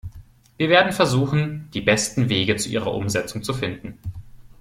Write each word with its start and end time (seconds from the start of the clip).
Wir 0.57 0.69
werden 0.69 0.93
versuchen, 0.93 1.69
die 1.75 1.81
besten 1.81 2.27
Wege 2.27 2.55
zu 2.55 2.69
ihrer 2.69 2.91
Umsetzung 2.95 3.43
zu 3.43 3.53
finden. 3.53 3.99